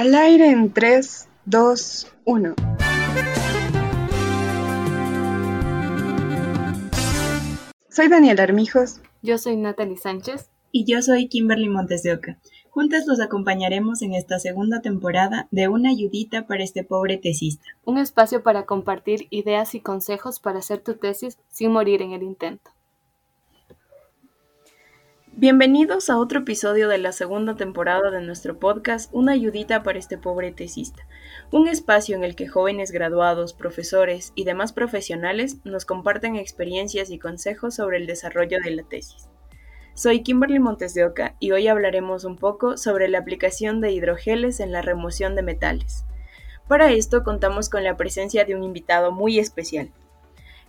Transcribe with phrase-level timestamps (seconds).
[0.00, 2.54] Al aire en 3, 2, 1.
[7.90, 9.02] Soy Daniel Armijos.
[9.20, 10.48] Yo soy Natalie Sánchez.
[10.72, 12.38] Y yo soy Kimberly Montes de Oca.
[12.70, 17.66] Juntas los acompañaremos en esta segunda temporada de Una ayudita para este pobre tesista.
[17.84, 22.22] Un espacio para compartir ideas y consejos para hacer tu tesis sin morir en el
[22.22, 22.70] intento.
[25.36, 30.18] Bienvenidos a otro episodio de la segunda temporada de nuestro podcast Una ayudita para este
[30.18, 31.06] pobre tesista,
[31.52, 37.18] un espacio en el que jóvenes graduados, profesores y demás profesionales nos comparten experiencias y
[37.18, 39.28] consejos sobre el desarrollo de la tesis.
[39.94, 44.58] Soy Kimberly Montes de Oca y hoy hablaremos un poco sobre la aplicación de hidrogeles
[44.58, 46.04] en la remoción de metales.
[46.66, 49.92] Para esto contamos con la presencia de un invitado muy especial.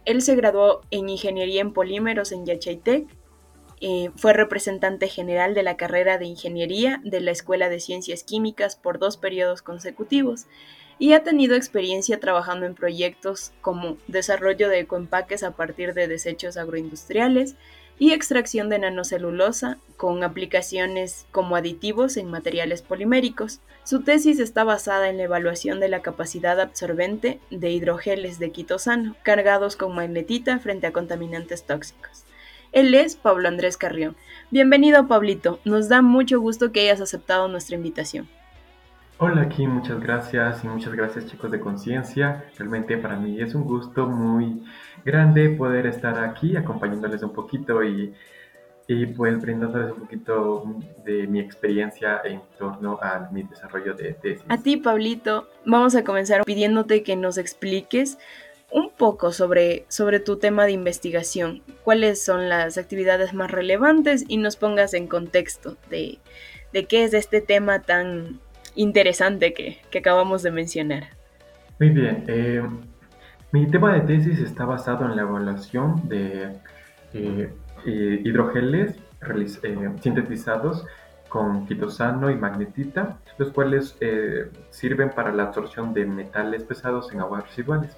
[0.06, 3.21] Él se graduó en Ingeniería en Polímeros en Yachaitec
[3.82, 8.76] eh, fue representante general de la carrera de Ingeniería de la Escuela de Ciencias Químicas
[8.76, 10.46] por dos periodos consecutivos
[11.00, 16.58] y ha tenido experiencia trabajando en proyectos como desarrollo de ecoempaques a partir de desechos
[16.58, 17.56] agroindustriales
[17.98, 23.62] y extracción de nanocelulosa con aplicaciones como aditivos en materiales poliméricos.
[23.84, 29.16] Su tesis está basada en la evaluación de la capacidad absorbente de hidrogeles de quitosano
[29.24, 32.26] cargados con magnetita frente a contaminantes tóxicos.
[32.72, 34.16] Él es Pablo Andrés Carrión.
[34.50, 35.60] Bienvenido, Pablito.
[35.66, 38.30] Nos da mucho gusto que hayas aceptado nuestra invitación.
[39.18, 42.46] Hola, aquí muchas gracias y muchas gracias chicos de conciencia.
[42.58, 44.64] Realmente para mí es un gusto muy
[45.04, 48.16] grande poder estar aquí acompañándoles un poquito y,
[48.88, 50.64] y pues brindándoles un poquito
[51.06, 54.46] de mi experiencia en torno a mi desarrollo de tesis.
[54.48, 58.18] A ti, Pablito, vamos a comenzar pidiéndote que nos expliques
[58.72, 64.38] un poco sobre, sobre tu tema de investigación, cuáles son las actividades más relevantes y
[64.38, 66.20] nos pongas en contexto de,
[66.72, 68.40] qué es este tema tan
[68.76, 71.04] interesante que, acabamos de mencionar.
[71.80, 72.64] Muy bien, eh,
[73.52, 76.54] mi tema de tesis está basado en la evaluación de
[77.14, 77.54] eh,
[77.86, 78.96] eh, hidrogeles
[80.00, 80.86] sintetizados
[81.28, 83.98] con quitosano y magnetita, los cuales
[84.70, 87.96] sirven para la absorción de metales pesados en aguas residuales.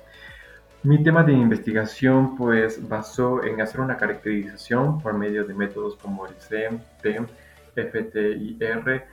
[0.84, 6.28] Mi tema de investigación pues basó en hacer una caracterización por medio de métodos como
[6.28, 7.26] el CEM, PEM,
[7.74, 9.06] FTIR,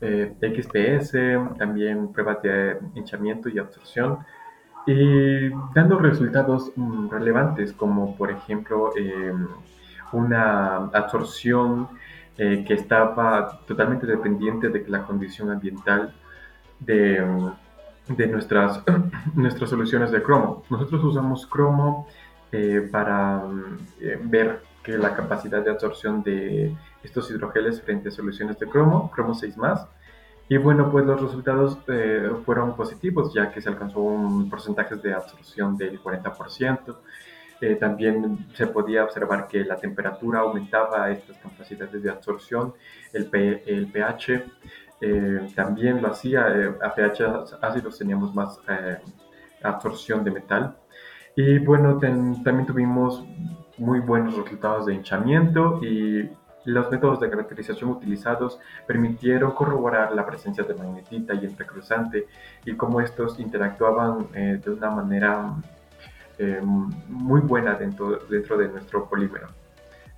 [0.00, 4.18] eh, XPS, también pruebas de hinchamiento y absorción,
[4.86, 9.48] y dando resultados mm, relevantes como por ejemplo em,
[10.12, 11.88] una absorción
[12.36, 16.14] eh, que estaba totalmente dependiente de la condición ambiental
[16.78, 17.20] de
[18.08, 18.82] de nuestras,
[19.34, 20.64] nuestras soluciones de cromo.
[20.70, 22.08] Nosotros usamos cromo
[22.50, 23.42] eh, para
[24.00, 29.10] eh, ver que la capacidad de absorción de estos hidrogeles frente a soluciones de cromo,
[29.10, 29.86] cromo 6 más.
[30.48, 35.12] Y bueno, pues los resultados eh, fueron positivos, ya que se alcanzó un porcentaje de
[35.12, 36.96] absorción del 40%.
[37.78, 42.72] también se podía observar que la temperatura aumentaba estas capacidades de absorción,
[43.12, 43.28] el,
[43.66, 44.44] el pH
[45.00, 48.98] eh, también lo hacía, eh, a pH ácidos teníamos más eh,
[49.62, 50.76] absorción de metal.
[51.36, 53.24] Y bueno, también tuvimos
[53.76, 56.28] muy buenos resultados de hinchamiento y
[56.64, 62.26] los métodos de caracterización utilizados permitieron corroborar la presencia de magnetita y entrecruzante
[62.64, 65.54] y cómo estos interactuaban de una manera
[67.08, 69.46] muy buena dentro, dentro de nuestro polímero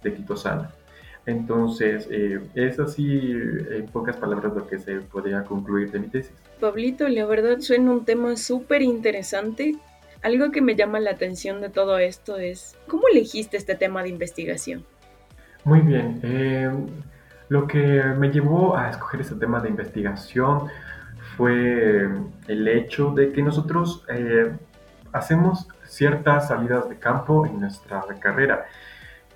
[0.03, 0.80] de quitosano.
[1.27, 3.33] Entonces, eh, es así,
[3.71, 6.33] en pocas palabras, lo que se podría concluir de mi tesis.
[6.59, 9.77] Pablito, la verdad suena un tema súper interesante.
[10.23, 14.11] Algo que me llama la atención de todo esto es, ¿cómo elegiste este tema de
[14.11, 14.85] investigación?
[15.65, 16.71] Muy bien, eh,
[17.49, 20.69] lo que me llevó a escoger este tema de investigación
[21.37, 22.09] fue
[22.49, 24.53] el hecho de que nosotros eh,
[25.13, 28.67] hacemos ciertas salidas de campo en nuestra carrera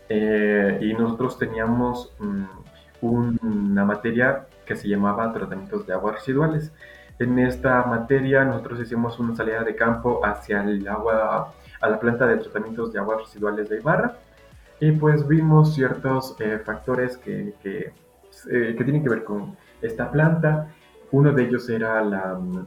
[0.08, 2.44] eh, y nosotros teníamos mm,
[3.00, 6.72] una materia que se llamaba tratamientos de aguas residuales.
[7.18, 12.26] En esta materia nosotros hicimos una salida de campo hacia el agua, a la planta
[12.26, 14.16] de tratamientos de aguas residuales de Ibarra
[14.80, 17.92] y pues vimos ciertos eh, factores que, que,
[18.50, 20.68] eh, que, tienen que ver con esta planta.
[21.12, 22.66] Uno de ellos era la mm,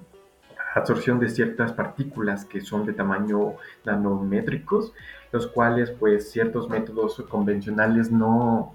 [0.78, 3.54] absorción de ciertas partículas que son de tamaño
[3.86, 4.94] nanométricos
[5.32, 8.74] los cuales pues ciertos métodos convencionales no,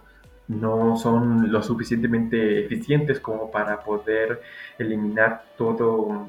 [0.49, 4.41] no son lo suficientemente eficientes como para poder
[4.79, 6.29] eliminar todo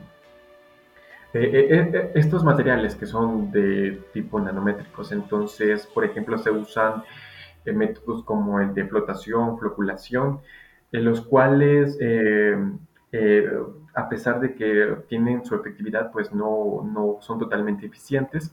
[1.33, 5.11] eh, eh, eh, estos materiales que son de tipo nanométricos.
[5.11, 7.03] Entonces, por ejemplo, se usan
[7.65, 10.41] métodos como el de flotación, floculación,
[10.91, 11.97] en los cuales
[13.13, 13.47] eh,
[13.93, 18.51] a pesar de que tienen su efectividad, pues no, no son totalmente eficientes.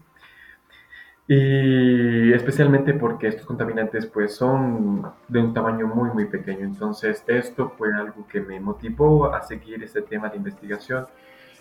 [1.26, 6.64] Y especialmente porque estos contaminantes pues son de un tamaño muy muy pequeño.
[6.64, 11.06] Entonces esto fue algo que me motivó a seguir este tema de investigación.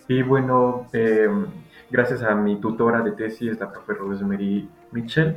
[0.08, 1.46] Y bueno, em,
[1.90, 5.36] gracias a mi tutora de tesis, la profe Rosemary Mitchell,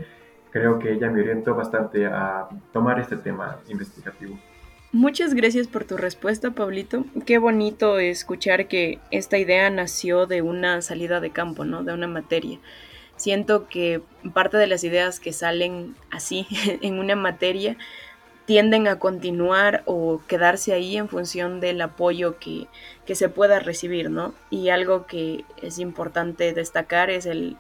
[0.52, 4.36] creo que ella me orientó bastante a tomar este tema investigativo.
[4.94, 7.06] Muchas gracias por tu respuesta, Pablito.
[7.26, 11.84] Qué bonito escuchar que esta idea nació de una salida de campo, ¿no?
[11.84, 12.60] De una materia
[13.16, 14.02] siento que
[14.34, 16.48] parte de las ideas que salen así
[16.82, 17.78] en una materia
[18.46, 22.68] tienden a continuar o quedarse ahí en función del apoyo que,
[23.16, 24.34] se pueda recibir, ¿no?
[24.50, 27.56] Y algo que es importante destacar es el,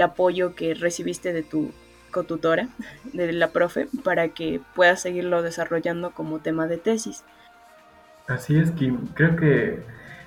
[0.00, 1.70] apoyo que recibiste de tu
[2.10, 2.68] cotutora,
[3.12, 7.24] de la profe, para que puedas seguirlo desarrollando como tema de tesis.
[8.26, 9.08] Así es, Kim.
[9.14, 9.82] Creo que,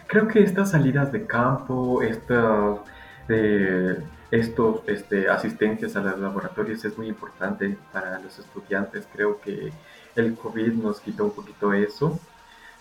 [0.08, 2.80] creo que estas salidas de campo, estas
[3.28, 3.98] de
[4.32, 9.08] estos este, asistencias a los laboratorios es muy importante para los estudiantes.
[9.14, 9.72] Creo que
[10.16, 12.20] el COVID nos quitó un poquito eso,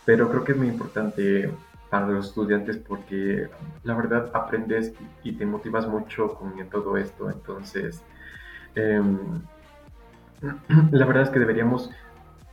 [0.04, 1.50] pero creo que es muy importante
[1.90, 3.48] para los estudiantes porque
[3.82, 4.92] la verdad aprendes
[5.22, 7.30] y te motivas mucho con todo esto.
[7.30, 8.02] Entonces,
[8.74, 9.42] em,
[10.90, 11.90] la verdad es que deberíamos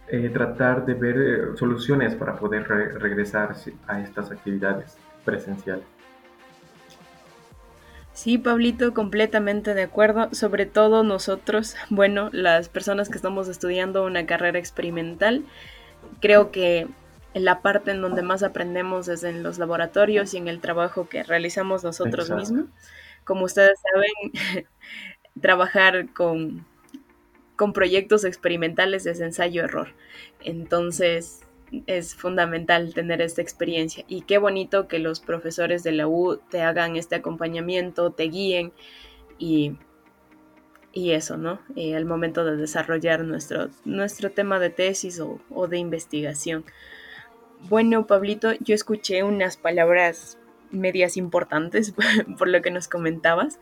[0.07, 3.55] eh, tratar de ver eh, soluciones para poder regresar
[3.87, 5.85] a estas actividades presenciales.
[8.13, 10.29] Sí, Pablito, completamente de acuerdo.
[10.31, 15.43] Sobre todo nosotros, bueno, las personas que estamos estudiando una carrera experimental,
[16.21, 16.87] creo que
[17.33, 21.23] la parte en donde más aprendemos es en los laboratorios y en el trabajo que
[21.23, 22.67] realizamos nosotros mismos.
[23.25, 24.65] Como ustedes saben,
[25.41, 26.65] trabajar con,
[27.55, 29.89] con proyectos experimentales es ensayo-error.
[30.43, 31.41] Entonces,
[31.87, 36.61] es fundamental tener esta experiencia y qué bonito que los profesores de la U te
[36.61, 38.71] hagan este acompañamiento, te guíen
[39.37, 39.77] y,
[40.93, 41.59] y eso, ¿no?
[41.75, 46.65] Al momento de desarrollar nuestro, nuestro tema de tesis o, o de investigación.
[47.67, 50.37] Bueno, Pablito, yo escuché unas palabras
[50.71, 51.93] medias importantes
[52.37, 53.59] por lo que nos comentabas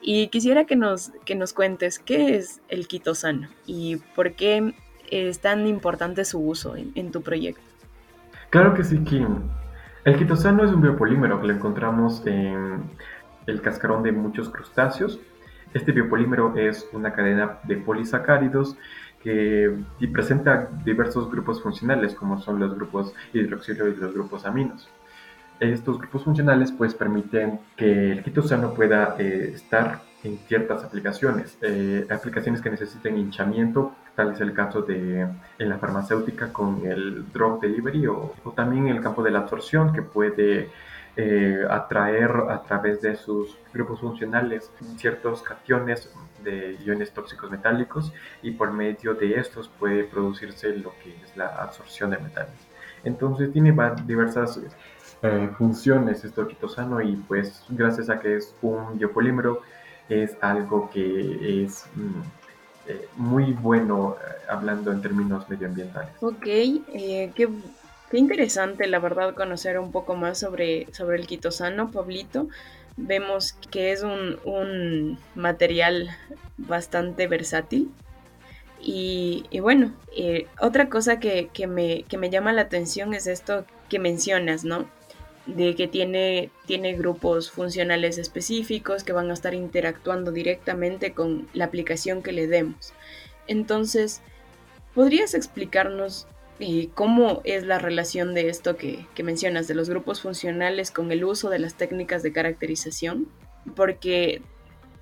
[0.00, 4.74] y quisiera que nos, que nos cuentes qué es el quitosano y por qué
[5.10, 7.62] es tan importante su uso en, tu proyecto?
[8.50, 9.40] Claro que sí, Kim.
[10.04, 12.82] El quitosano es un biopolímero que lo encontramos en
[13.46, 15.20] el cascarón de muchos crustáceos.
[15.74, 18.76] Este biopolímero es una cadena de polisacáridos
[19.22, 19.76] que
[20.12, 24.88] presenta diversos grupos funcionales, como son los grupos hidroxilo y los grupos aminos.
[25.60, 32.06] Estos grupos funcionales pues permiten que el quitosano pueda eh, estar en ciertas aplicaciones, eh,
[32.10, 35.26] aplicaciones que necesiten hinchamiento, tal es el caso de
[35.58, 39.92] en la farmacéutica con el drug delivery o, también en el campo de la absorción
[39.92, 40.70] que puede
[41.16, 46.10] eh, atraer a través de sus grupos funcionales ciertos cationes
[46.44, 48.12] de iones tóxicos metálicos
[48.42, 52.66] y por medio de estos puede producirse lo que es la absorción de metales.
[53.04, 53.74] Entonces tiene
[54.04, 54.60] diversas
[55.22, 59.62] eh, funciones esto quitosano y pues gracias a que es un biopolímero
[60.08, 62.20] es algo que es mm,
[62.88, 66.12] eh, muy bueno eh, hablando en términos medioambientales.
[66.20, 67.48] Ok, eh, qué,
[68.12, 72.48] interesante la verdad conocer un poco más sobre, sobre el quitosano, Pablito.
[72.96, 76.08] Vemos que es un, material
[76.56, 77.90] bastante versátil.
[78.80, 79.92] Y, bueno,
[80.60, 84.86] otra cosa que, me, que me llama la atención es esto que mencionas, ¿no?
[85.46, 91.66] De que tiene, tiene grupos funcionales específicos que van a estar interactuando directamente con la
[91.66, 92.92] aplicación que le demos.
[93.46, 94.22] Entonces,
[94.94, 96.26] ¿podrías explicarnos
[96.58, 101.12] eh, cómo es la relación de esto que, que, mencionas, de los grupos funcionales con
[101.12, 103.28] el uso de las técnicas de caracterización?
[103.76, 104.42] Porque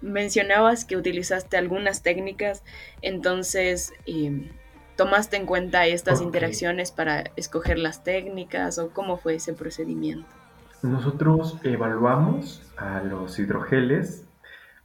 [0.02, 2.62] mencionabas que utilizaste algunas técnicas,
[3.00, 3.92] entonces...
[4.06, 4.50] Eh,
[4.96, 10.28] ¿Tomaste en cuenta estas interacciones para escoger las técnicas o cómo fue ese procedimiento?
[10.82, 14.28] Nosotros evaluamos a los hidrogeles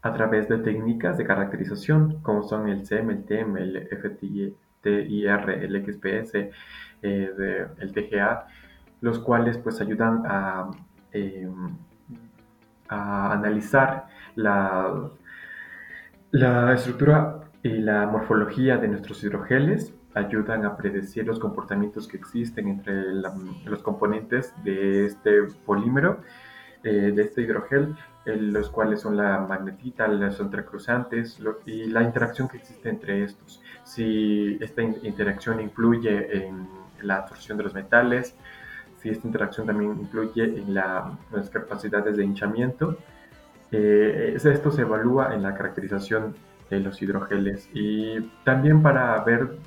[0.01, 5.85] a través de técnicas de caracterización, como son el CEM, el TEM, el FTIR, el
[5.85, 6.35] XPS,
[7.03, 8.47] eh, el TGA,
[9.01, 10.71] los cuales pues ayudan a,
[11.11, 11.77] em,
[12.87, 15.11] a analizar la,
[16.31, 22.67] la estructura y la morfología de nuestros hidrogeles ayudan a predecir los comportamientos que existen
[22.67, 23.13] entre
[23.65, 26.21] los componentes de este polímero,
[26.83, 32.57] eh, de este hidrogel, los cuales son la magnetita, los entrecruzantes y la interacción que
[32.57, 33.61] existe entre estos.
[33.83, 36.67] Si esta interacción influye en
[37.01, 38.35] la absorción de los metales,
[39.01, 42.97] si esta interacción también influye en la, las capacidades de hinchamiento.
[43.71, 46.35] Eh, esto se evalúa en la caracterización
[46.69, 49.57] de los hidrogeles y también para ver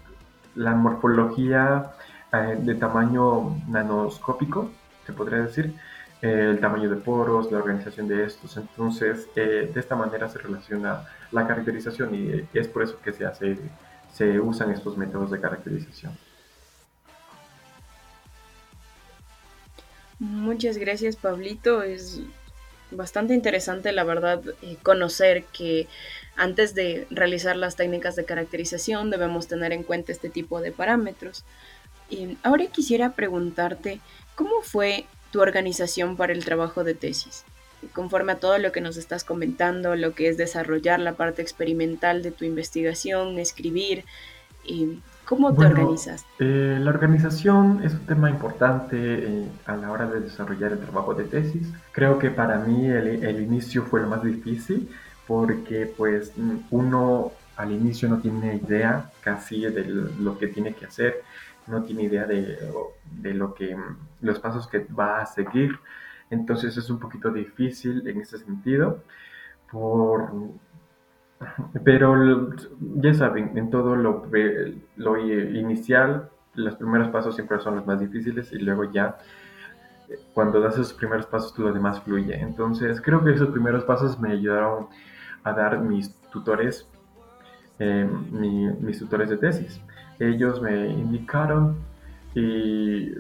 [0.54, 1.92] la morfología
[2.32, 4.70] eh, de tamaño nanoscópico,
[5.06, 5.74] se podría decir,
[6.20, 8.56] el tamaño de poros, la organización de estos.
[8.56, 13.58] Entonces, de esta manera se relaciona la caracterización y es por eso que se hace,
[14.12, 16.16] se usan estos métodos de caracterización.
[20.20, 21.82] Muchas gracias, Pablito.
[21.82, 22.22] Es
[22.92, 25.88] bastante interesante, la verdad, eh, conocer que
[26.36, 31.44] antes de realizar las técnicas de caracterización debemos tener en cuenta este tipo de parámetros.
[32.10, 34.00] Y ahora quisiera preguntarte,
[34.34, 37.44] ¿cómo fue tu organización para el trabajo de tesis?
[37.92, 42.22] Conforme a todo lo que nos estás comentando, lo que es desarrollar la parte experimental
[42.22, 44.04] de tu investigación, escribir,
[44.64, 46.26] y ¿Cómo te organizas?
[46.38, 51.14] Eh, la organización es un tema importante eh, a la hora de desarrollar el trabajo
[51.14, 51.72] de tesis.
[51.92, 54.88] Creo que para mí el, el, inicio fue lo más difícil
[55.26, 56.32] porque pues
[56.70, 61.22] uno al inicio no tiene idea casi de lo que tiene que hacer,
[61.66, 62.58] no tiene idea de,
[63.10, 63.76] de lo que
[64.20, 65.78] los pasos que va a seguir.
[66.30, 69.02] Entonces es un poquito difícil en ese sentido
[69.70, 70.30] por
[71.84, 74.26] pero ya saben, en todo lo,
[74.96, 79.18] lo inicial, los primeros pasos siempre son los más difíciles y luego ya
[80.34, 82.34] cuando das esos primeros pasos lo demás fluye.
[82.34, 84.88] Entonces creo que esos primeros pasos me ayudaron
[85.44, 86.88] a dar mis tutores,
[87.78, 88.08] eh,
[88.80, 89.80] mis tutores de tesis.
[90.18, 91.76] Ellos me indicaron
[92.34, 93.10] y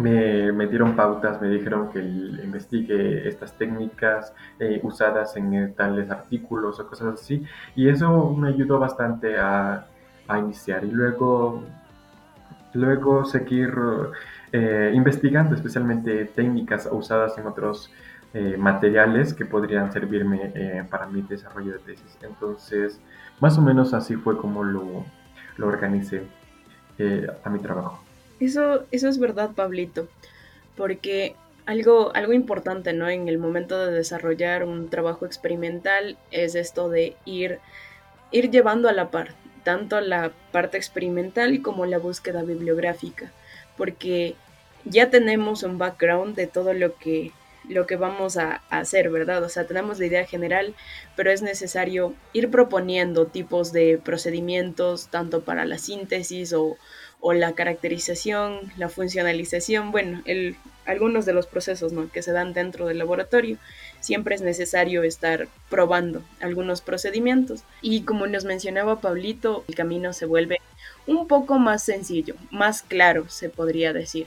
[0.00, 6.80] me, dieron pautas, me dijeron que investigue estas técnicas eh, usadas en eh, tales artículos
[6.80, 7.44] o cosas así,
[7.76, 9.86] y eso me ayudó bastante a,
[10.38, 11.64] iniciar y luego,
[12.74, 13.74] luego seguir
[14.52, 17.92] eh, investigando, especialmente técnicas usadas en otros
[18.58, 22.16] materiales que podrían servirme para mi desarrollo de tesis.
[22.22, 23.00] Entonces,
[23.40, 25.04] más o menos así fue como lo,
[25.56, 26.22] lo organicé
[27.42, 28.04] a mi trabajo.
[28.40, 30.08] Eso, eso es verdad, Pablito,
[30.76, 33.08] porque algo, algo importante ¿no?
[33.08, 37.58] en el momento de desarrollar un trabajo experimental es esto de ir,
[38.32, 43.30] ir llevando a la par tanto la parte experimental como la búsqueda bibliográfica,
[43.76, 44.34] porque
[44.84, 47.32] ya tenemos un background de todo lo que,
[47.68, 49.44] lo que vamos a, a, hacer, ¿verdad?
[49.44, 50.74] O sea, tenemos la idea general,
[51.14, 56.78] pero es necesario ir proponiendo tipos de procedimientos, tanto para la síntesis o,
[57.20, 60.22] o la caracterización, la funcionalización, bueno,
[60.86, 63.58] algunos de los procesos que se dan dentro del laboratorio,
[64.00, 67.62] siempre es necesario estar probando algunos procedimientos.
[67.82, 70.60] Y como nos mencionaba Pablito, el camino se vuelve
[71.06, 74.26] un poco más sencillo, más claro, se podría decir,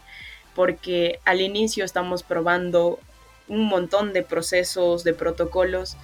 [0.56, 3.00] porque al inicio estamos probando
[3.48, 5.98] un montón de procesos, de protocolos.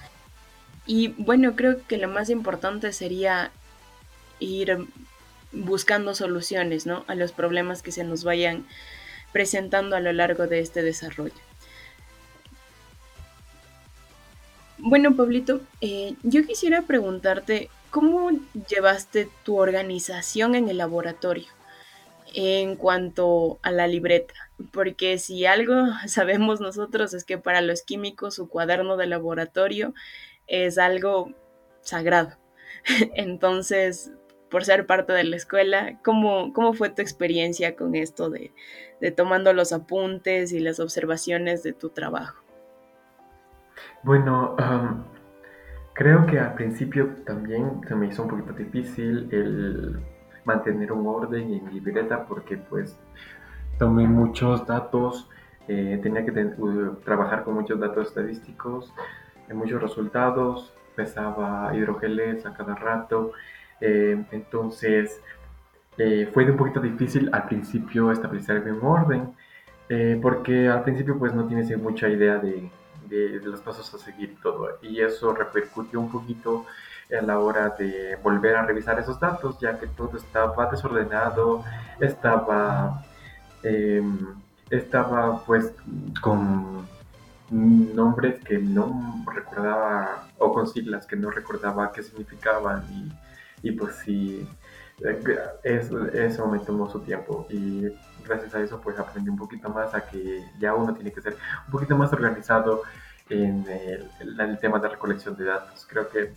[0.86, 3.52] Y bueno, creo que lo más importante sería
[4.40, 4.86] ir
[5.52, 7.04] buscando soluciones ¿no?
[7.08, 8.66] a los problemas que se nos vayan
[9.32, 11.34] presentando a lo largo de este desarrollo.
[14.78, 18.30] Bueno, Pablito, eh, yo quisiera preguntarte, ¿cómo
[18.68, 21.48] llevaste tu organización en el laboratorio
[22.32, 24.34] en cuanto a la libreta?
[24.72, 25.74] Porque si algo
[26.06, 29.92] sabemos nosotros es que para los químicos su cuaderno de laboratorio
[30.46, 31.34] es algo
[31.82, 32.38] sagrado.
[33.14, 34.12] Entonces,
[34.50, 35.98] por ser parte de la escuela.
[36.04, 38.52] ¿Cómo, cómo fue tu experiencia con esto de,
[39.12, 42.42] tomando los apuntes y las observaciones de tu trabajo?
[44.02, 44.56] Bueno,
[45.94, 50.00] creo que al principio también se me hizo un poquito difícil el
[50.44, 52.98] mantener un orden en mi libreta porque pues
[53.78, 55.28] tomé muchos datos,
[55.68, 56.32] eh, tenía que
[57.04, 58.92] trabajar con muchos datos estadísticos,
[59.52, 63.32] muchos resultados, pesaba hidrogeles a cada rato
[63.80, 65.20] eh, entonces,
[65.98, 69.34] eh, fue un poquito difícil al principio establecer un orden,
[69.88, 72.70] eh, porque al principio pues no tienes mucha idea de,
[73.42, 76.64] los pasos a seguir y todo, y eso repercutió un poquito
[77.10, 81.64] a la hora de volver a revisar esos datos, ya que todo estaba desordenado,
[81.98, 83.04] estaba,
[83.64, 84.16] em,
[84.70, 85.72] estaba pues
[86.20, 86.86] con
[87.50, 93.12] nombres que no recordaba o con siglas que no recordaba qué significaban y
[93.62, 94.46] y pues sí,
[95.62, 97.88] eso, eso me tomó su tiempo y
[98.26, 101.36] gracias a eso pues aprendí un poquito más a que ya uno tiene que ser
[101.66, 102.82] un poquito más organizado
[103.30, 105.86] en el, tema de recolección de datos.
[105.88, 106.32] Creo que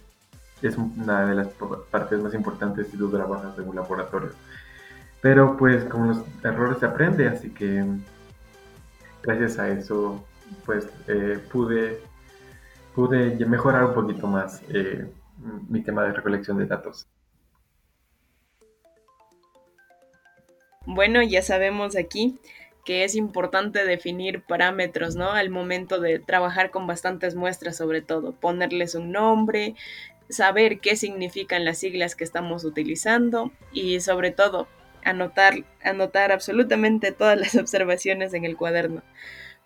[0.62, 1.48] es una de las
[1.92, 4.30] partes más importantes si tú trabajas en un laboratorio.
[5.22, 7.84] Pero pues con los errores se aprende, así que
[9.22, 10.24] gracias a eso
[10.66, 12.02] pues eh, pude,
[12.94, 15.10] pude mejorar un poquito más eh,
[15.68, 17.08] mi tema de recolección de datos.
[20.86, 22.38] Bueno, ya sabemos aquí
[22.86, 25.32] que es importante definir parámetros, ¿no?
[25.32, 29.76] Al momento de trabajar con bastantes muestras, sobre todo, ponerles un nombre,
[30.30, 34.68] saber qué significan las siglas que estamos utilizando y sobre todo
[35.06, 39.02] anotar, anotar absolutamente todas las observaciones en el cuaderno,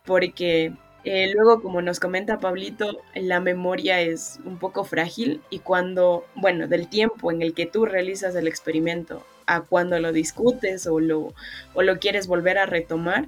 [0.06, 6.26] porque eh, luego, como nos comenta Pablito, la memoria es un poco frágil y cuando,
[6.36, 11.00] bueno, del tiempo en el que tú realizas el experimento a cuando lo discutes o
[11.00, 11.34] lo,
[11.74, 13.27] o lo quieres volver a retomar,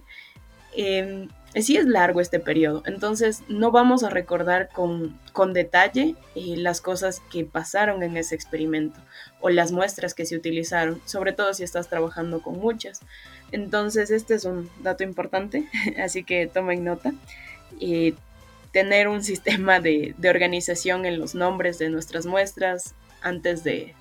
[0.75, 2.83] eh, es largo este periodo.
[2.85, 8.35] Entonces no vamos a recordar con, con detalle eh, las cosas que pasaron en ese
[8.35, 8.99] experimento
[9.41, 13.01] o las muestras que se utilizaron, sobre todo si estás trabajando con muchas.
[13.51, 15.67] Entonces este es un dato importante,
[16.03, 17.13] así que tomen nota.
[17.81, 18.13] Eh,
[18.71, 23.95] tener un sistema de, de, organización en los nombres de nuestras muestras antes de,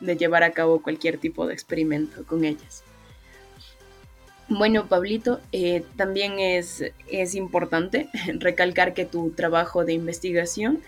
[0.00, 2.82] de llevar a cabo cualquier tipo de experimento con ellas.
[4.48, 8.08] Bueno, Pablito, eh, también es, es, importante
[8.38, 10.80] recalcar que tu trabajo de investigación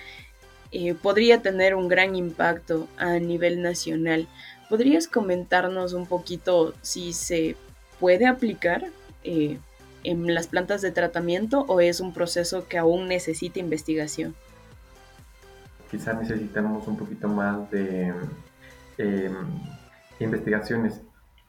[0.72, 4.28] eh, podría tener un gran impacto a nivel nacional.
[4.68, 7.56] ¿Podrías comentarnos un poquito si se
[7.98, 8.84] puede aplicar
[9.24, 9.58] eh,
[10.04, 14.34] en las plantas de tratamiento o es un proceso que aún necesita investigación?
[15.90, 18.12] Quizá necesitamos un poquito más de
[18.98, 19.30] eh,
[20.20, 21.02] investigaciones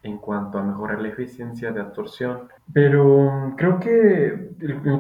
[0.04, 2.50] en cuanto a mejorar la eficiencia de absorción.
[2.74, 4.52] Pero creo que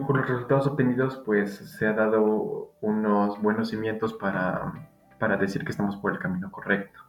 [0.05, 4.89] con los resultados obtenidos pues se ha dado unos buenos cimientos para,
[5.19, 6.99] para decir que estamos por el camino correcto.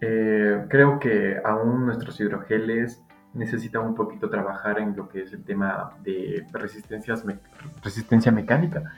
[0.00, 3.02] Eh, creo que aún nuestros hidrogeles
[3.34, 7.24] necesitan un poquito trabajar en lo que es el tema de resistencias
[7.82, 8.92] resistencia mecánica,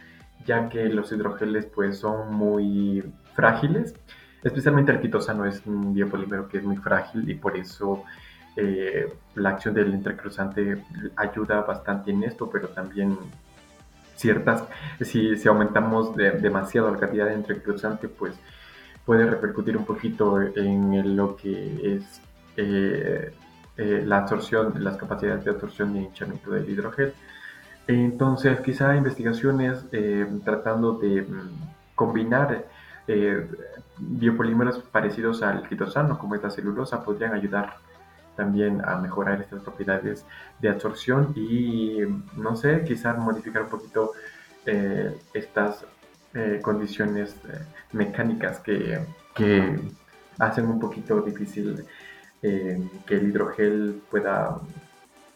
[0.44, 3.94] ya que los hidrogeles pues son muy frágiles
[4.44, 8.04] Especialmente el quitosano es un biopolímero que es muy frágil y por eso
[8.56, 10.82] eh, la acción del intercruzante
[11.16, 13.16] ayuda bastante en esto, pero también
[14.16, 14.64] ciertas,
[15.00, 18.34] si, si aumentamos demasiado la cantidad de intercruzante, pues
[19.06, 22.20] puede repercutir un poquito en lo que es
[22.58, 23.32] eh,
[23.78, 27.14] eh, la absorción, las capacidades de absorción y hinchamiento del hidrogel.
[27.86, 29.84] Entonces, quizá investigaciones
[30.44, 32.66] tratando de mm, combinar
[33.06, 33.46] eh,
[33.98, 37.76] biopolímeros parecidos al quitosano, como es la celulosa, podrían ayudar
[38.36, 40.24] también a mejorar estas propiedades
[40.60, 41.98] de absorción y,
[42.36, 44.12] no sé, quizás modificar un poquito
[44.66, 45.84] eh, estas
[46.34, 47.36] eh, condiciones
[47.92, 49.00] mecánicas que,
[49.34, 49.78] que,
[50.36, 51.84] hacen un poquito difícil
[52.42, 54.58] que el hidrogel pueda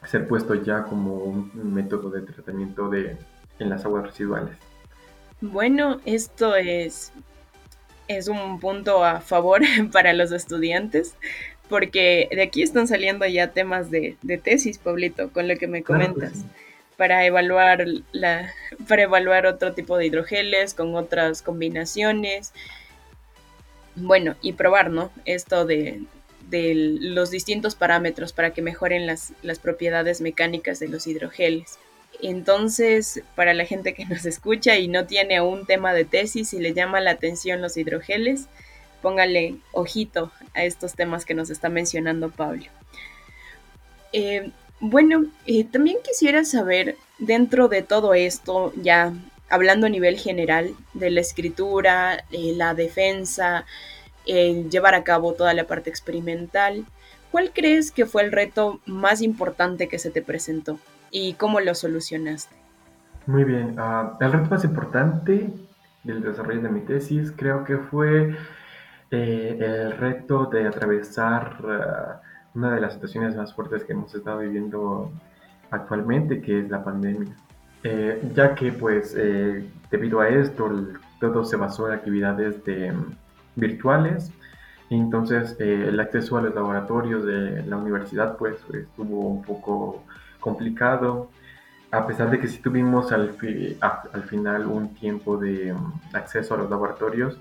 [0.04, 3.16] ser puesto ya como un método de tratamiento de,
[3.58, 4.56] en las aguas residuales.
[5.40, 7.12] Bueno, esto es
[8.08, 11.14] es un punto a favor para los estudiantes,
[11.68, 16.44] porque de aquí están saliendo ya temas de, tesis, Pablito, con lo que me comentas,
[16.96, 18.52] para evaluar la,
[18.88, 22.52] para evaluar otro tipo de hidrogeles con otras combinaciones.
[23.94, 25.12] Bueno, y probar, ¿no?
[25.24, 26.02] Esto de,
[26.48, 31.78] de los distintos parámetros para que mejoren las, las propiedades mecánicas de los hidrogeles.
[32.20, 36.58] Entonces, para la gente que nos escucha y no tiene un tema de tesis y
[36.58, 38.48] le llama la atención los hidrogeles,
[39.02, 42.66] póngale ojito a estos temas que nos está mencionando Pablo.
[44.12, 44.50] Eh,
[44.80, 49.12] bueno, eh, también quisiera saber, dentro de todo esto, ya
[49.48, 53.64] hablando a nivel general de la escritura, eh, la defensa,
[54.26, 56.84] llevar a cabo toda la parte experimental,
[57.30, 60.78] ¿cuál crees que fue el reto más importante que se te presentó?
[61.10, 62.56] Y cómo lo solucionaste.
[63.26, 65.52] Muy bien, ah, el reto más importante
[66.02, 68.34] del desarrollo de mi tesis creo que fue
[69.10, 72.22] eh, el reto de atravesar ah,
[72.54, 75.12] una de las situaciones más fuertes que hemos estado viviendo
[75.70, 77.34] actualmente, que es la pandemia.
[77.84, 80.70] Eh, ya que pues eh, debido a esto
[81.20, 82.92] todo se basó en actividades de,
[83.54, 84.32] virtuales,
[84.88, 90.02] entonces el acceso a los laboratorios de la universidad pues estuvo un poco
[90.48, 91.30] complicado,
[91.90, 93.36] a pesar de que sí tuvimos al,
[94.12, 97.38] al final un tiempo de mm, acceso a los laboratorios,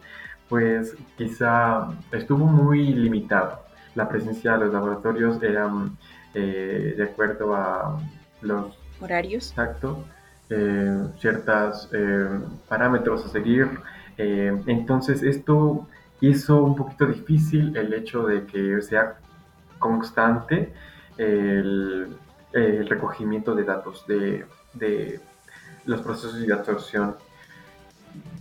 [0.49, 3.61] pues quizá estuvo muy limitado.
[3.95, 5.97] La presencia de los laboratorios era mm,
[6.33, 7.99] eh, de acuerdo a
[8.41, 9.51] los horarios.
[9.51, 10.03] Exacto.
[10.49, 12.39] Eh, ciertos eh,
[12.69, 13.67] parámetros a seguir.
[14.17, 15.85] entonces esto
[16.21, 19.17] hizo un poquito difícil el hecho de que sea
[19.77, 20.73] constante
[21.17, 22.07] el,
[22.87, 25.19] recogimiento de datos de, de,
[25.85, 27.15] los procesos de absorción.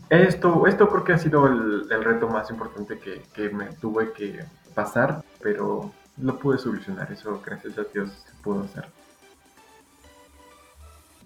[0.09, 4.45] Esto, esto creo que ha sido el, reto más importante que, que, me tuve que
[4.75, 8.87] pasar, pero lo pude solucionar, eso gracias a Dios se pudo hacer.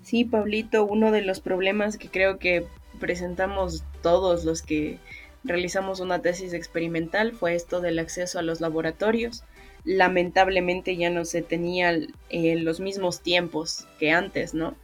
[0.03, 2.67] Sí, Pablito, uno de los problemas que creo que
[2.99, 4.99] presentamos todos los que
[5.45, 9.45] realizamos una tesis experimental fue esto del acceso a los laboratorios.
[9.85, 14.75] Lamentablemente ya no se tenían eh, los mismos tiempos que antes, ¿no?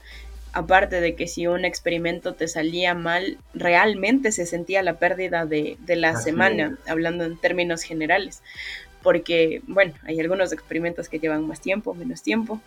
[0.53, 5.77] Aparte de que si un experimento te salía mal, realmente se sentía la pérdida de,
[5.87, 8.43] la semana, hablando en términos generales.
[9.03, 12.61] Porque, bueno, hay algunos experimentos que llevan más tiempo, menos tiempo.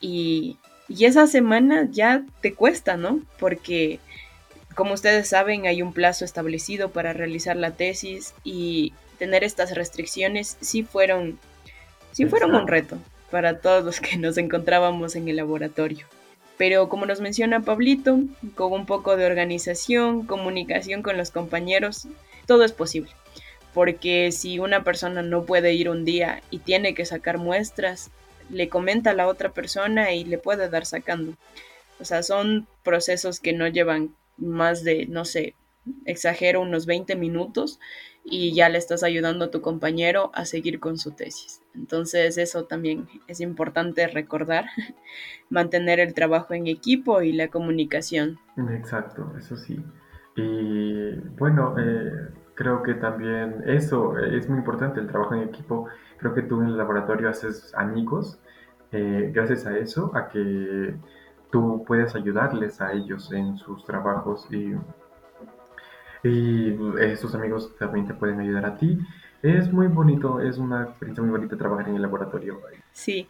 [0.00, 0.56] Y,
[0.88, 3.20] y esa semana ya te cuesta, ¿no?
[3.40, 3.98] Porque
[4.76, 10.58] como ustedes saben, hay un plazo establecido para realizar la tesis y tener estas restricciones
[10.60, 11.38] sí fueron,
[12.16, 12.98] sí fueron un reto
[13.30, 16.06] para todos los que nos encontrábamos en el laboratorio.
[16.56, 18.20] Pero como nos menciona Pablito,
[18.54, 22.08] con un poco de organización, comunicación con los compañeros,
[22.46, 23.10] todo es posible.
[23.74, 28.10] Porque si una persona no puede ir un día y tiene que sacar muestras,
[28.48, 31.34] le comenta a la otra persona y le puede dar sacando.
[32.00, 35.54] O sea, son procesos que no llevan más de, no sé,
[36.06, 37.78] exagero unos 20 minutos
[38.28, 41.62] y ya le estás ayudando a tu compañero a seguir con su tesis.
[41.74, 44.66] Entonces eso también es importante recordar,
[45.48, 48.38] mantener el trabajo en equipo y la comunicación.
[48.70, 49.80] Exacto, eso sí.
[50.36, 52.10] Y bueno, eh,
[52.54, 55.86] creo que también eso es muy importante, el trabajo en equipo.
[56.18, 58.40] Creo que tú en el laboratorio haces amigos
[58.90, 60.96] eh, gracias a eso, a que
[61.50, 64.74] tú puedes ayudarles a ellos en sus trabajos y,
[66.22, 68.98] y esos amigos también te pueden ayudar a ti.
[69.42, 72.60] Es muy bonito, es una experiencia muy bonita trabajar en el laboratorio.
[72.92, 73.28] Sí,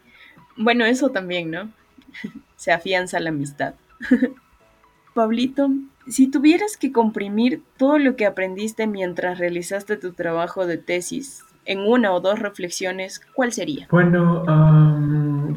[0.56, 1.70] bueno, eso también, ¿no?
[2.56, 3.74] Se afianza la amistad.
[5.14, 5.70] Pablito,
[6.06, 11.80] si tuvieras que comprimir todo lo que aprendiste mientras realizaste tu trabajo de tesis en
[11.80, 13.88] una o dos reflexiones, ¿cuál sería?
[13.90, 14.44] Bueno,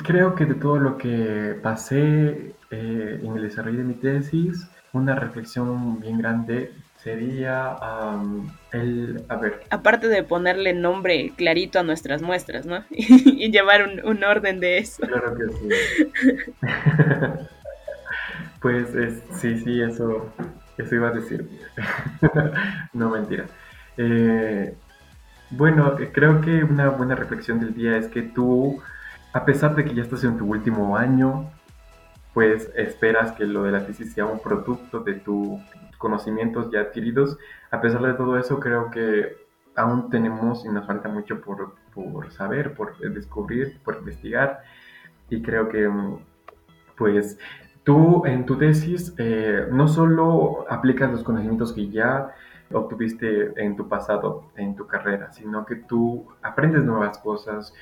[0.04, 5.16] creo que de todo lo que pasé eh, en el desarrollo de mi tesis, una
[5.16, 7.76] reflexión bien grande sería
[8.72, 9.64] el, a ver.
[9.70, 12.84] Aparte de ponerle nombre clarito a nuestras muestras, ¿no?
[12.90, 15.06] y llevar un, orden de eso.
[15.08, 15.70] Claro que sí.
[18.62, 18.88] pues
[19.40, 20.32] sí, sí, eso,
[20.78, 21.48] eso iba a decir.
[22.94, 23.46] no, mentira.
[23.98, 24.76] Eh,
[25.52, 28.82] bueno, creo que una buena reflexión del día es que tú,
[29.34, 31.50] a pesar de que ya estás en tu último año,
[32.34, 35.60] pues esperas que lo de la tesis sea un producto de tus
[36.00, 37.38] conocimientos ya adquiridos.
[37.70, 39.38] A pesar de todo eso, creo que
[39.76, 41.76] aún tenemos y nos falta mucho por,
[42.32, 44.64] saber, por descubrir, por investigar.
[45.30, 45.88] Y creo que,
[46.98, 47.38] pues,
[47.84, 52.34] tú en tu tesis eh, no solo aplicas los conocimientos que ya
[52.72, 57.74] obtuviste en tu pasado, en tu carrera, sino que tú aprendes nuevas cosas,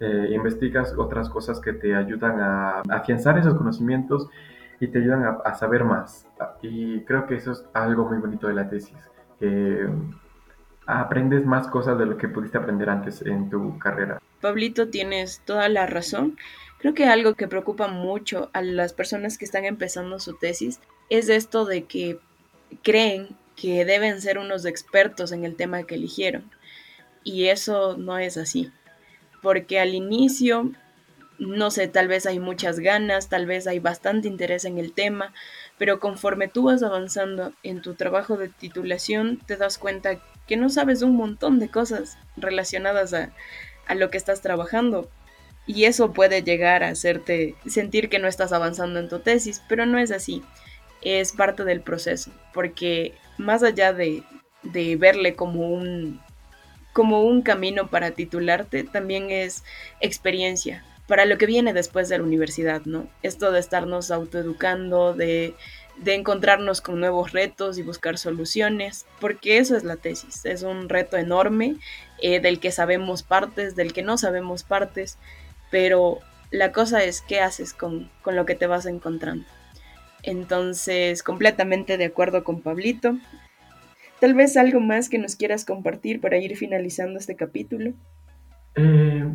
[0.00, 4.28] eh, investigas otras cosas que te ayudan a, afianzar esos conocimientos
[4.82, 6.26] y te ayudan a, saber más.
[6.60, 8.98] Y creo que eso es algo muy bonito de la tesis,
[9.38, 9.86] que
[10.86, 14.20] aprendes más cosas de lo que pudiste aprender antes en tu carrera.
[14.40, 16.36] Pablito, tienes toda la razón.
[16.78, 21.28] Creo que algo que preocupa mucho a las personas que están empezando su tesis es
[21.28, 22.18] esto de que
[22.82, 26.50] creen que deben ser unos expertos en el tema que eligieron.
[27.22, 28.72] Y eso no es así.
[29.42, 30.72] Porque al inicio,
[31.48, 35.32] no sé, tal vez hay muchas ganas, tal vez hay bastante interés en el tema,
[35.78, 40.68] pero conforme tú vas avanzando en tu trabajo de titulación, te das cuenta que no
[40.68, 43.32] sabes un montón de cosas relacionadas a,
[43.86, 45.10] a lo que estás trabajando.
[45.66, 49.86] Y eso puede llegar a hacerte sentir que no estás avanzando en tu tesis, pero
[49.86, 50.42] no es así
[51.02, 54.22] es parte del proceso, porque más allá de,
[54.62, 56.20] verle como un,
[56.92, 59.64] como un camino para titularte, también es
[60.00, 63.06] experiencia para lo que viene después de la universidad, ¿no?
[63.22, 65.54] Esto de estarnos autoeducando, de,
[65.98, 70.88] de encontrarnos con nuevos retos y buscar soluciones, porque eso es la tesis, es un
[70.88, 71.76] reto enorme
[72.22, 75.18] eh, del que sabemos partes, del que no sabemos partes,
[75.70, 76.20] pero
[76.50, 79.44] la cosa es qué haces con, con lo que te vas encontrando.
[80.22, 83.18] Entonces, completamente de acuerdo con Pablito.
[84.18, 87.92] Tal vez algo más que nos quieras compartir para ir finalizando este capítulo.
[88.76, 89.26] Eh,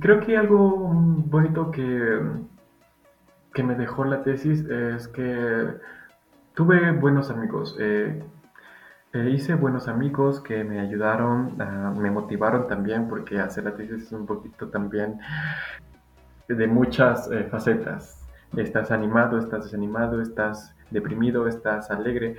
[0.00, 0.90] creo que algo
[1.26, 2.20] bonito que,
[3.54, 5.68] que me dejó la tesis es que
[6.54, 7.76] tuve buenos amigos.
[7.78, 8.22] Eh,
[9.12, 14.04] Eh, hice buenos amigos que me ayudaron, ah, me motivaron también porque hacer la tesis
[14.04, 15.18] es un poquito también
[16.46, 18.24] de muchas eh, facetas.
[18.56, 22.36] Estás animado, estás desanimado, estás deprimido, estás alegre.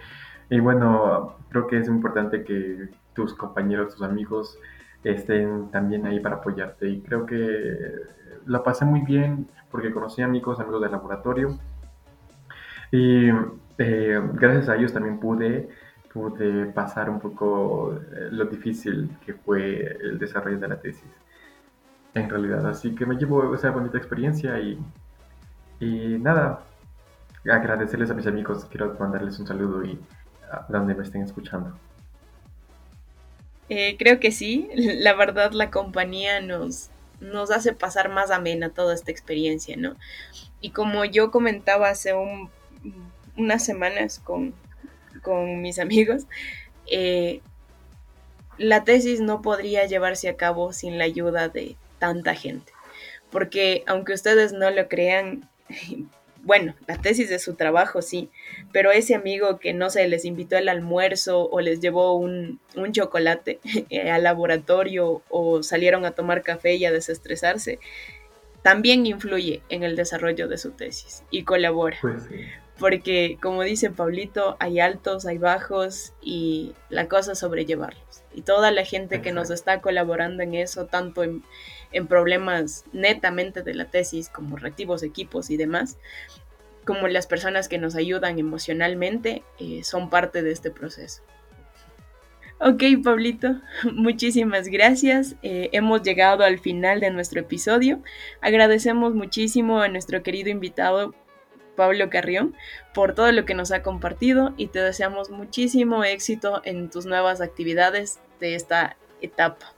[0.49, 4.57] Y bueno, creo que es importante que tus compañeros, tus amigos
[5.03, 6.89] estén también ahí para apoyarte.
[6.89, 7.91] Y creo que
[8.45, 11.57] la pasé muy bien porque conocí amigos, amigos del laboratorio.
[12.91, 13.29] Y
[13.77, 15.69] eh, gracias a ellos también pude,
[16.13, 21.09] pude pasar un poco eh, lo difícil que fue el desarrollo de la tesis,
[22.13, 22.67] en realidad.
[22.67, 24.77] Así que me llevo esa bonita experiencia y,
[25.79, 26.63] y nada,
[27.49, 29.99] agradecerles a mis amigos, quiero mandarles un saludo y
[30.51, 31.73] a donde me estén escuchando.
[33.73, 36.89] Eh, creo que sí, la verdad la compañía nos,
[37.21, 39.95] nos hace pasar más amena toda esta experiencia, ¿no?
[40.59, 42.13] Y como yo comentaba hace
[43.37, 44.53] unas semanas con,
[45.61, 46.25] mis amigos,
[46.87, 47.39] eh,
[48.57, 52.73] la tesis no podría llevarse a cabo sin la ayuda de tanta gente.
[53.29, 55.49] Porque aunque ustedes no lo crean,
[56.43, 58.29] bueno, la tesis de su trabajo sí,
[58.71, 62.59] pero ese amigo que no se les invitó al almuerzo o les llevó un,
[62.91, 67.79] chocolate eh, al laboratorio o salieron a tomar café y a desestresarse,
[68.61, 71.97] también influye en el desarrollo de su tesis y colabora.
[72.01, 72.27] Pues
[72.81, 78.23] Porque, como dice Pablito, hay altos, hay bajos y la cosa es sobrellevarlos.
[78.33, 81.43] Y toda la gente que nos está colaborando en eso, tanto en
[81.91, 85.97] en problemas netamente de la tesis, como reactivos, equipos y demás,
[86.85, 91.21] como las personas que nos ayudan emocionalmente, eh, son parte de este proceso.
[92.59, 93.59] Ok, Pablito,
[93.93, 95.35] muchísimas gracias.
[95.41, 98.01] Eh, hemos llegado al final de nuestro episodio.
[98.39, 101.15] Agradecemos muchísimo a nuestro querido invitado
[101.81, 102.53] Pablo Carrión
[102.93, 107.41] por todo lo que nos ha compartido y te deseamos muchísimo éxito en tus nuevas
[107.41, 109.73] actividades de esta etapa.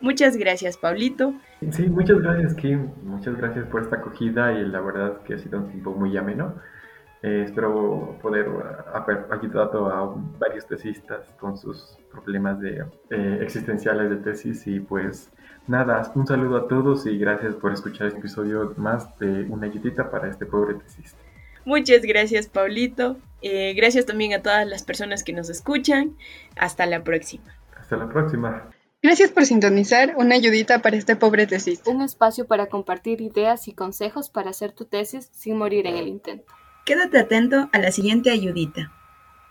[0.00, 1.34] Muchas gracias, Pablito.
[1.72, 2.92] Sí, muchas gracias, Kim.
[3.02, 6.54] Muchas gracias por esta acogida y la verdad que ha sido un tiempo muy ameno.
[7.22, 8.46] Eh, espero poder
[9.30, 15.32] ayudado a varios tesistas con sus problemas de, eh, existenciales de tesis y pues
[15.66, 20.12] nada, un saludo a todos y gracias por escuchar este episodio más de Una ayudita
[20.12, 21.23] para este pobre tesista.
[21.64, 23.16] Muchas gracias, Pablito.
[23.42, 26.16] Eh, gracias también a todas las personas que nos escuchan.
[26.56, 27.56] Hasta la próxima.
[27.76, 28.70] Hasta la próxima.
[29.02, 31.82] Gracias por sintonizar una ayudita para este pobre tesis.
[31.84, 36.08] Un espacio para compartir ideas y consejos para hacer tu tesis sin morir en el
[36.08, 36.54] intento.
[36.86, 38.92] Quédate atento a la siguiente ayudita.